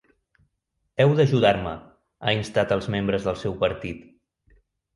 [1.03, 1.75] Heu d’ajudar-me,
[2.29, 4.05] ha instat als membres del seu partit.